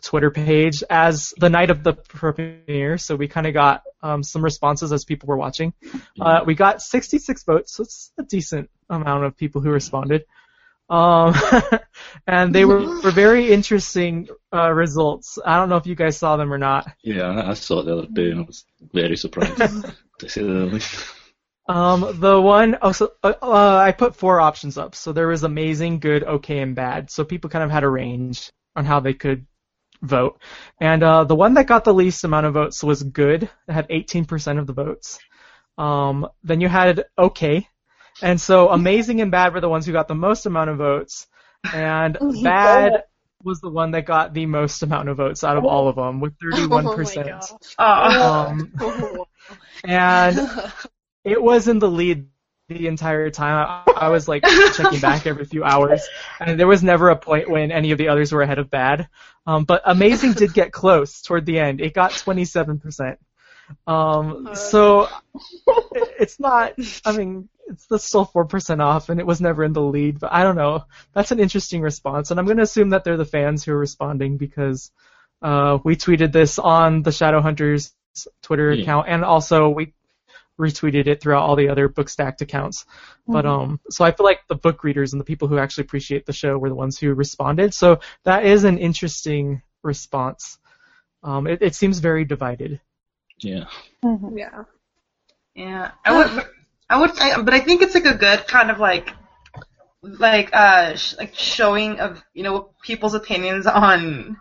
[0.05, 4.43] Twitter page as the night of the premiere, so we kind of got um, some
[4.43, 5.73] responses as people were watching.
[6.21, 10.25] Uh, we got 66 votes, so it's a decent amount of people who responded.
[10.89, 11.33] Um,
[12.27, 15.39] and they were, were very interesting uh, results.
[15.43, 16.87] I don't know if you guys saw them or not.
[17.03, 18.63] Yeah, I saw it the other day and I was
[18.93, 19.57] very surprised,
[20.19, 21.03] to say the least.
[21.67, 24.93] Um, the one, oh, so, uh, uh, I put four options up.
[24.93, 27.09] So there was amazing, good, okay, and bad.
[27.09, 29.47] So people kind of had a range on how they could
[30.01, 30.39] vote.
[30.79, 33.43] And uh, the one that got the least amount of votes was good.
[33.43, 35.19] It had 18% of the votes.
[35.77, 37.67] Um, then you had okay.
[38.21, 41.27] And so amazing and bad were the ones who got the most amount of votes.
[41.73, 43.03] And bad
[43.43, 46.19] was the one that got the most amount of votes out of all of them
[46.19, 47.75] with Oh my 31%.
[47.77, 47.85] Oh.
[48.49, 49.25] Um, Oh.
[49.83, 50.39] and
[51.23, 52.27] it was in the lead
[52.67, 53.83] the entire time.
[53.87, 54.43] I, I was like
[54.75, 56.07] checking back every few hours,
[56.39, 59.07] and there was never a point when any of the others were ahead of bad.
[59.45, 61.79] Um, but amazing did get close toward the end.
[61.81, 63.17] It got 27%.
[63.87, 65.07] Um, so
[65.67, 66.73] it- it's not.
[67.05, 70.19] I mean, it's still four percent off, and it was never in the lead.
[70.19, 70.85] But I don't know.
[71.13, 73.77] That's an interesting response, and I'm going to assume that they're the fans who are
[73.77, 74.91] responding because
[75.41, 77.91] uh, we tweeted this on the Shadowhunters
[78.41, 78.83] Twitter Yeah.
[78.83, 79.93] account, and also we
[80.59, 82.85] retweeted it throughout all the other book stacked accounts.
[83.27, 86.25] But um, so I feel like the book readers and the people who actually appreciate
[86.25, 87.73] the show were the ones who responded.
[87.73, 90.57] So that is an interesting response.
[91.23, 92.79] Um, it, it seems very divided.
[93.39, 93.65] Yeah.
[94.03, 94.63] yeah.
[95.55, 96.45] Yeah, I would,
[96.89, 99.13] I would, I, but I think it's like a good kind of like,
[100.03, 104.37] like uh, sh- like showing of you know what people's opinions on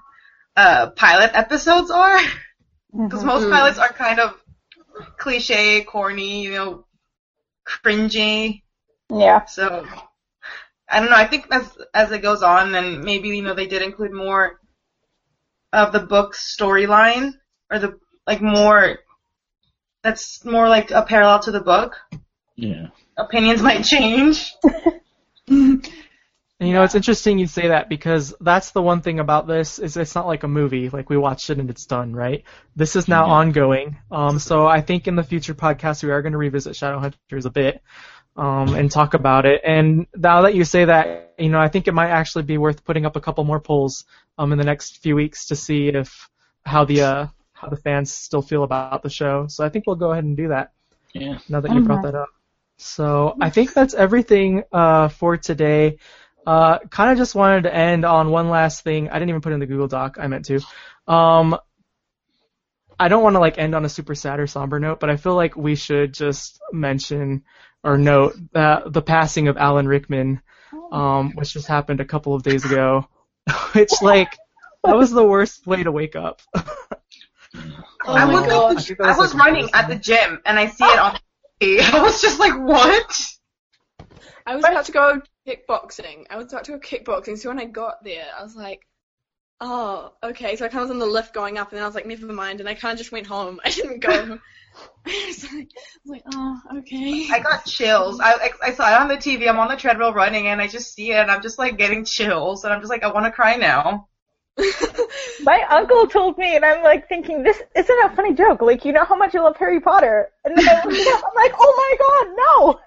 [0.57, 2.19] uh pilot episodes are,
[2.93, 3.51] because most Mhm.
[3.53, 4.35] pilots are kind of
[5.17, 6.87] cliche, corny, you know,
[7.67, 8.63] cringy.
[9.11, 9.45] Yeah.
[9.45, 9.87] So
[10.89, 11.17] I don't know.
[11.17, 14.61] I think as as it goes on, then maybe you know they did include more
[15.73, 17.33] of the book storyline
[17.71, 18.99] or the like more.
[20.03, 21.97] That's more like a parallel to the book.
[22.57, 22.89] Yeah.
[23.17, 24.55] Opinions might change.
[26.61, 29.79] And, you know, it's interesting you say that because that's the one thing about this
[29.79, 32.45] is it's not like a movie, like we watched it and it's done, right?
[32.77, 33.33] This is now Yeah.
[33.33, 33.99] ongoing.
[34.11, 37.51] Um, so I think in the future podcast we are going to revisit Shadowhunters a
[37.51, 37.83] bit,
[38.37, 39.63] um, and talk about it.
[39.65, 42.85] And now that you say that, you know, I think it might actually be worth
[42.85, 44.05] putting up a couple more polls,
[44.39, 46.31] um, in the next few weeks to see if
[46.65, 49.47] how the uh how the fans still feel about the show.
[49.49, 50.71] So I think we'll go ahead and do that
[51.15, 51.39] Yeah.
[51.49, 52.29] now that you brought that up.
[52.79, 55.99] So I think that's everything uh, for today.
[56.47, 59.09] Uh, kind of just wanted to end on one last thing.
[59.09, 60.17] I didn't even put it in the Google Doc.
[60.21, 60.61] I meant to.
[61.07, 61.57] Um,
[62.99, 65.17] I don't want to like end on a super sad or somber note, but I
[65.17, 67.43] feel like we should just mention
[67.83, 70.41] or note that the passing of Alan Rickman,
[70.93, 73.09] um, which just happened a couple of days ago.
[73.73, 74.37] which like
[74.85, 76.41] that was the worst way to wake up.
[78.07, 79.01] Oh I my was god.
[79.01, 81.19] I I was, was like, running at the gym and I see it on
[81.63, 81.81] TV.
[81.81, 83.34] I was just like, what?
[84.47, 86.27] I was about to go kickboxing.
[86.31, 88.87] I was about to go kickboxing, so when I got there, I was like,
[89.61, 90.57] oh, okay.
[90.57, 92.07] So I kind of was on the lift going up, and then I was like,
[92.07, 93.61] never mind, and I kind of just went home.
[93.65, 94.39] I didn't go.
[95.07, 97.29] I was like, I was like, oh, okay.
[97.31, 98.19] I got chills.
[98.21, 99.49] I I- I saw it on the TV.
[99.49, 102.05] I'm on the treadmill running and I just see it and I'm just like getting
[102.05, 104.09] chills and I'm just like, I want to cry now.
[105.43, 108.63] My uncle told me, and I'm like thinking, this isn't a funny joke.
[108.63, 111.23] Like, you know how much I love Harry Potter, and then I looked it up.
[111.25, 112.81] I'm like, oh my god, no!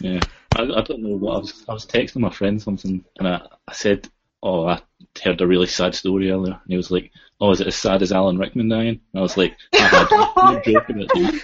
[0.00, 0.20] Yeah.
[0.54, 1.64] I, I don't know what I was.
[1.68, 4.08] I was texting my friend something, and I, I said
[4.42, 4.80] "Oh, I
[5.22, 8.02] heard a really sad story earlier," and he was like, "Oh, is it as sad
[8.02, 11.40] as Alan Rickman dying?" And I was like, "I'm joking at you."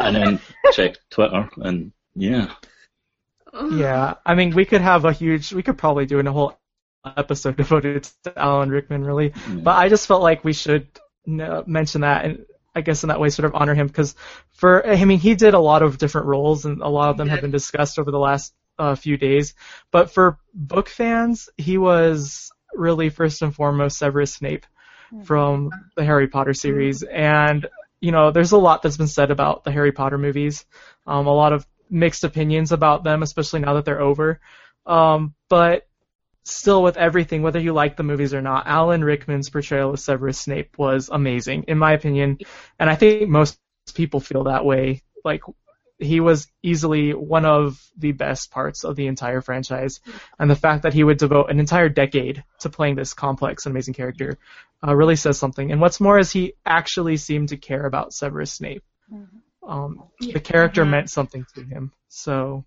[0.00, 0.40] And then
[0.72, 2.52] checked Twitter, and yeah,
[3.70, 6.58] Yeah, I mean, we could have a huge, we could probably do a whole
[7.16, 9.32] episode devoted to Alan Rickman, really.
[9.48, 9.54] Yeah.
[9.56, 10.88] But I just felt like we should
[11.26, 14.14] mention that, and I guess in that way, sort of honor him because
[14.52, 17.28] for, I mean, he did a lot of different roles, and a lot of them
[17.28, 19.54] have been discussed over the last uh, few days.
[19.90, 24.66] But for book fans, he was really first and foremost Severus Snape
[25.24, 27.66] from the Harry Potter series, and
[28.00, 30.66] you know, there's a lot that's been said about the Harry Potter movies.
[31.06, 34.40] Um, a lot of mixed opinions about them, especially now that they're over.
[34.86, 35.86] Um, but
[36.44, 40.38] still, with everything, whether you like the movies or not, Alan Rickman's portrayal of Severus
[40.38, 42.38] Snape was amazing, in my opinion,
[42.78, 43.58] and I think most
[43.94, 45.02] people feel that way.
[45.24, 45.42] Like,
[45.98, 50.00] he was easily one of the best parts of the entire franchise,
[50.38, 53.72] and the fact that he would devote an entire decade to playing this complex and
[53.72, 54.36] amazing character
[54.86, 55.70] uh, really says something.
[55.70, 58.82] And what's more is he actually seemed to care about Severus Snape.
[59.64, 60.90] Um, the character Mhm.
[60.90, 61.92] meant something to him.
[62.08, 62.64] So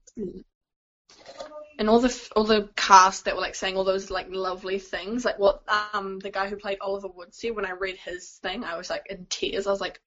[1.78, 5.26] and all the all the cast that were like saying all those like lovely things,
[5.26, 5.62] like what
[5.94, 7.56] um the guy who played Oliver Wood said.
[7.56, 9.68] When I read his thing, I was like in tears.
[9.68, 10.00] I was like,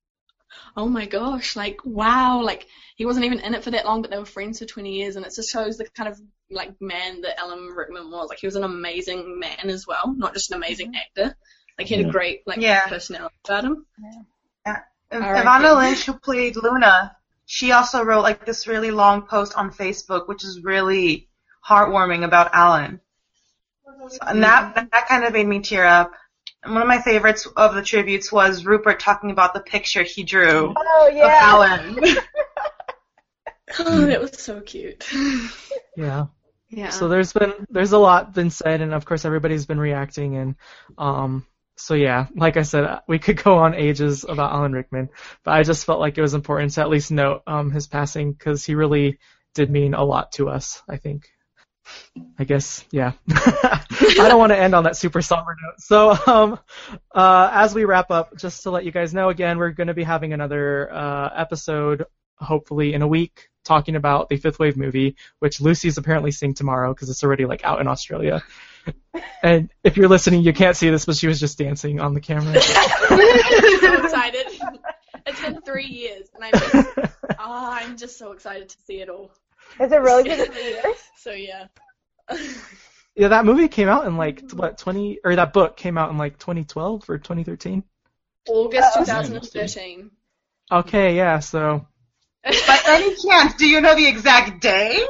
[0.76, 2.66] oh my gosh, like wow, like
[2.96, 5.16] he wasn't even in it for that long, but they were friends for 20 years,
[5.16, 8.28] and it just shows the kind of like man that Alan Rickman was.
[8.28, 11.36] Like he was an amazing man as well, not just an amazing actor.
[11.78, 12.08] Like he had Yeah.
[12.08, 12.86] a great like Yeah.
[12.88, 13.86] personality about him.
[15.10, 15.74] And All right, Evanna.
[15.74, 17.16] Lynch, who played Luna,
[17.46, 21.27] she also wrote like this really long post on Facebook, which is really
[21.66, 23.00] heartwarming about Alan.
[24.08, 26.12] So, and that that kind of made me tear up.
[26.62, 30.24] And one of my favorites of the tributes was Rupert talking about the picture he
[30.24, 31.38] drew Oh of yeah.
[31.42, 31.98] Alan.
[33.78, 35.06] Oh, it was so cute.
[35.96, 36.26] yeah.
[36.70, 36.90] yeah.
[36.90, 40.54] So there's been there's a lot been said, and of course everybody's been reacting, and
[40.96, 41.46] um,
[41.76, 45.10] so yeah, like I said, uh, we could go on ages about Alan Rickman,
[45.44, 48.32] but I just felt like it was important to at least note um his passing
[48.32, 49.18] because he really
[49.54, 50.82] did mean a lot to us.
[50.88, 51.28] I think.
[52.38, 53.12] I guess, yeah.
[53.30, 53.84] I
[54.16, 55.80] don't want to end on that super somber note.
[55.80, 56.58] So, um,
[57.14, 59.94] uh, as we wrap up, just to let you guys know again, we're going to
[59.94, 62.04] be having another uh, episode,
[62.36, 66.94] hopefully in a week, talking about the Fifth Wave movie, which Lucy's apparently seeing tomorrow
[66.94, 68.42] because it's already like out in Australia.
[69.42, 72.20] And if you're listening, you can't see this, but she was just dancing on the
[72.20, 72.54] camera.
[73.10, 74.46] I'm so excited.
[75.26, 79.08] It's been three years, and I'm just, oh, I'm just so excited to see it
[79.08, 79.30] all.
[79.76, 80.96] Has it really been three years?
[81.16, 81.66] So yeah.
[83.16, 86.18] yeah, that movie came out in like what 20 or that book came out in
[86.18, 87.82] like 2012 or 2013.
[88.48, 90.10] August Uh, 2013.
[90.70, 91.86] Okay, yeah, so
[92.44, 95.04] By any chance, do you know the exact day?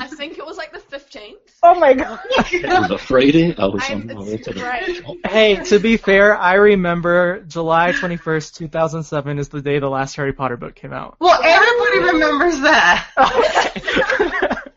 [0.00, 1.34] I think it was like the 15th.
[1.62, 2.20] Oh my god.
[2.52, 3.56] it was a Friday.
[3.56, 5.26] I was I'm, on my way it's to the great.
[5.26, 10.32] Hey, to be fair, I remember July 21st, 2007 is the day the last Harry
[10.32, 11.16] Potter book came out.
[11.18, 11.40] Well,
[11.88, 14.62] everybody remembers that.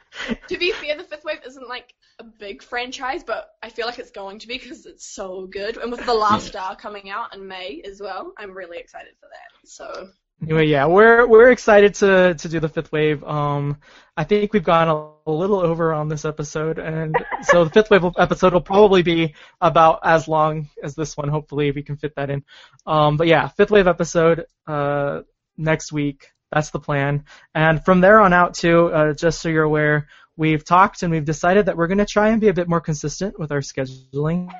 [0.47, 3.99] To be fair, the Fifth Wave isn't like a big franchise, but I feel like
[3.99, 5.77] it's going to be because it's so good.
[5.77, 9.27] And with The Last Star coming out in May as well, I'm really excited for
[9.27, 9.67] that.
[9.67, 10.09] So
[10.43, 13.23] Anyway, yeah, we're we're excited to to do the fifth wave.
[13.23, 13.77] Um,
[14.17, 17.91] I think we've gone a, a little over on this episode, and so the fifth
[17.91, 21.29] wave episode will probably be about as long as this one.
[21.29, 22.43] Hopefully, we can fit that in.
[22.87, 25.21] Um, but yeah, fifth wave episode uh,
[25.57, 26.31] next week.
[26.51, 27.25] That's the plan.
[27.55, 31.25] And from there on out, too, uh, just so you're aware, we've talked and we've
[31.25, 34.51] decided that we're going to try and be a bit more consistent with our scheduling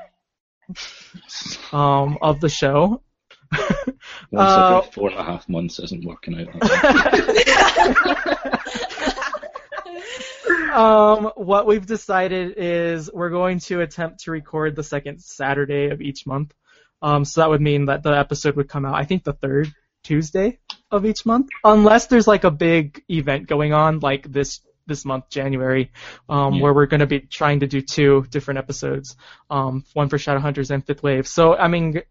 [1.73, 3.01] um, of the show.
[3.51, 6.47] Once Uh, every four and a half months isn't working out.
[10.73, 16.01] um, what we've decided is we're going to attempt to record the second Saturday of
[16.01, 16.53] each month.
[17.01, 19.73] Um, so that would mean that the episode would come out, I think, the third
[20.03, 25.05] Tuesday of each month, unless there's like a big event going on, like this this
[25.05, 25.91] month, January,
[26.27, 26.63] um, Yeah.
[26.63, 29.15] where we're going to be trying to do two different episodes,
[29.49, 31.27] um, one for Shadowhunters and Fifth Wave.
[31.27, 32.01] So I mean,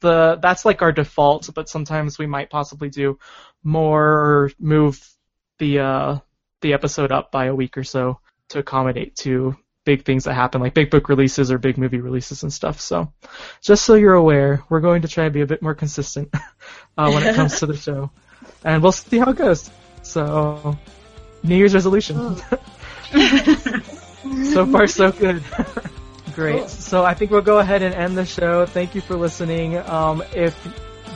[0.00, 3.18] the that's like our default, but sometimes we might possibly do
[3.62, 5.00] more or move
[5.58, 6.18] the uh,
[6.60, 9.56] the episode up by a week or so to accommodate to
[9.88, 12.78] big things that happen, like big book releases or big movie releases and stuff.
[12.78, 13.10] So,
[13.62, 16.28] just so you're aware, we're going to try to be a bit more consistent
[16.98, 18.10] uh, when it comes to the show,
[18.62, 19.70] and we'll see how it goes.
[20.02, 20.76] So,
[21.42, 22.36] New Year's resolution.
[24.52, 25.42] so far, so good.
[26.34, 26.68] Great.
[26.68, 28.66] So I think we'll go ahead and end the show.
[28.66, 29.78] Thank you for listening.
[29.78, 30.54] Um, if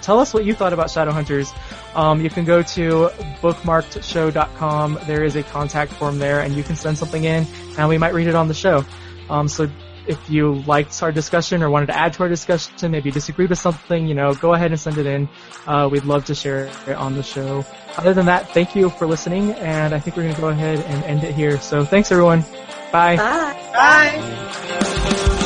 [0.03, 1.53] tell us what you thought about Shadowhunters.
[1.97, 3.09] Um, you can go to
[3.41, 4.99] bookmarkedshow.com.
[5.07, 7.47] There is a contact form there, and you can send something in,
[7.79, 8.85] and we might read it on the show.
[9.31, 9.69] Um, so
[10.07, 13.59] if you liked our discussion or wanted to add to our discussion, maybe disagreed with
[13.59, 15.29] something, you know, go ahead and send it in.
[15.67, 17.65] Uh, we'd love to share it on the show.
[17.97, 20.81] Other than that, thank you for listening, and I think we're going to go ahead
[20.81, 21.59] and end it here.
[21.61, 22.45] So thanks everyone.
[22.91, 23.17] Bye.
[23.17, 23.71] Bye.
[23.73, 25.39] Bye.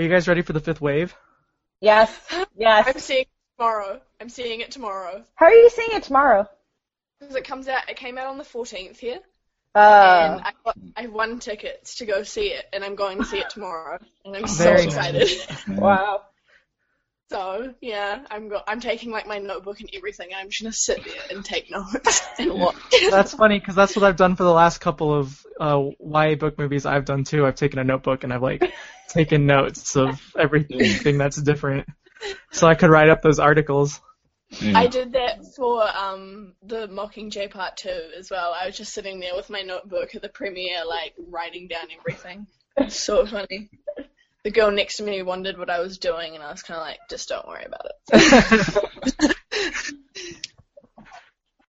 [0.00, 1.14] Are you guys ready for the fifth wave?
[1.82, 2.10] Yes.
[2.56, 2.88] Yes.
[2.88, 3.28] I'm seeing it
[3.58, 4.00] tomorrow.
[4.18, 5.22] I'm seeing it tomorrow.
[5.34, 6.48] How are you seeing it tomorrow?
[7.20, 9.18] Because it comes out, it came out on the 14th here,
[9.74, 13.26] Uh, and I got, I won tickets to go see it, and I'm going to
[13.26, 15.28] see it tomorrow, and I'm so excited.
[15.68, 16.22] wow.
[17.30, 20.72] so yeah, I'm go, I'm taking like my notebook and everything, and I'm just gonna
[20.72, 22.74] sit there and take notes and watch.
[23.10, 26.58] That's funny because that's what I've done for the last couple of uh, YA book
[26.58, 27.44] movies I've done too.
[27.44, 28.72] I've taken a notebook and I've like
[29.12, 31.88] taken notes of everything that's different,
[32.52, 34.00] so I could write up those articles.
[34.60, 34.78] Yeah.
[34.78, 38.52] I did that for um the Mockingjay Part Two as well.
[38.58, 42.46] I was just sitting there with my notebook at the premiere, like writing down everything.
[42.76, 43.70] It's so funny.
[44.42, 46.86] The girl next to me wondered what I was doing, and I was kind of
[46.86, 49.36] like, just don't worry about it.